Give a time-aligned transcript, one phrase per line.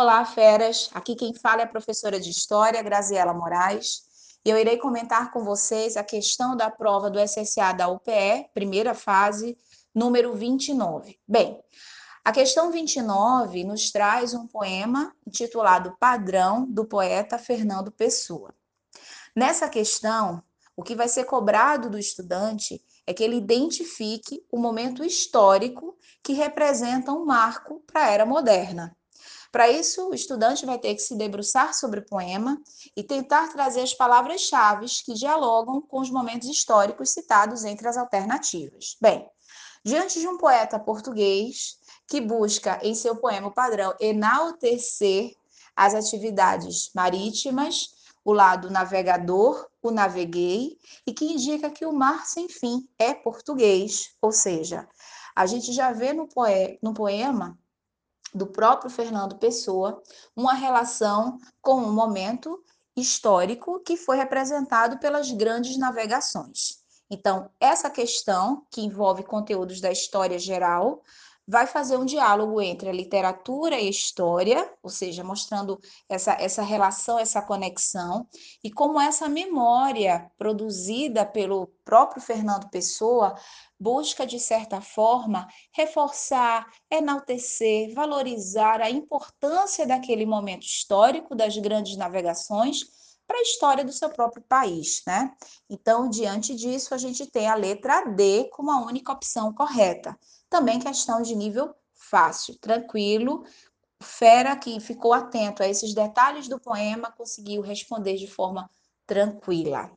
[0.00, 0.90] Olá, feras!
[0.94, 4.04] Aqui quem fala é a professora de História, Graziela Moraes,
[4.44, 8.94] e eu irei comentar com vocês a questão da prova do SSA da UPE, primeira
[8.94, 9.58] fase,
[9.92, 11.18] número 29.
[11.26, 11.60] Bem,
[12.24, 18.54] a questão 29 nos traz um poema intitulado Padrão, do poeta Fernando Pessoa.
[19.34, 20.40] Nessa questão,
[20.76, 26.34] o que vai ser cobrado do estudante é que ele identifique o momento histórico que
[26.34, 28.96] representa um marco para a era moderna.
[29.50, 32.60] Para isso, o estudante vai ter que se debruçar sobre o poema
[32.94, 38.96] e tentar trazer as palavras-chave que dialogam com os momentos históricos citados entre as alternativas.
[39.00, 39.26] Bem,
[39.82, 45.34] diante de um poeta português que busca em seu poema padrão enaltecer
[45.74, 47.90] as atividades marítimas,
[48.24, 54.14] o lado navegador, o naveguei, e que indica que o mar sem fim é português,
[54.20, 54.86] ou seja,
[55.34, 57.56] a gente já vê no, poe no poema
[58.34, 60.02] do próprio Fernando Pessoa,
[60.36, 62.62] uma relação com um momento
[62.96, 66.78] histórico que foi representado pelas grandes navegações.
[67.10, 71.02] Então, essa questão, que envolve conteúdos da história geral,
[71.48, 76.62] vai fazer um diálogo entre a literatura e a história, ou seja, mostrando essa, essa
[76.62, 78.28] relação, essa conexão,
[78.62, 83.34] e como essa memória produzida pelo próprio Fernando Pessoa
[83.80, 92.84] busca, de certa forma, reforçar, enaltecer, valorizar a importância daquele momento histórico das grandes navegações
[93.28, 95.36] para a história do seu próprio país, né?
[95.68, 100.18] Então, diante disso, a gente tem a letra D como a única opção correta.
[100.48, 103.44] Também questão de nível fácil, tranquilo.
[104.02, 108.70] Fera que ficou atento a esses detalhes do poema conseguiu responder de forma
[109.06, 109.92] tranquila.